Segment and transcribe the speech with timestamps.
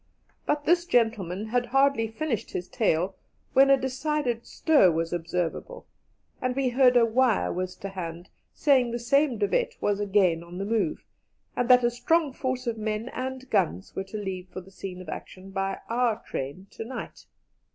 [0.47, 3.15] But this gentleman had hardly finished his tale
[3.53, 5.85] when a decided stir was observable,
[6.41, 10.43] and we heard a wire was to hand saying the same De Wet was again
[10.43, 11.05] on the move,
[11.55, 15.01] and that a strong force of men and guns were to leave for the scene
[15.01, 17.27] of action by our train to night.